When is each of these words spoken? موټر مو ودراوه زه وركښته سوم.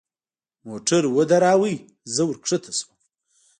موټر 0.67 1.03
مو 1.09 1.13
ودراوه 1.17 1.73
زه 2.13 2.21
وركښته 2.25 2.71
سوم. 2.79 2.97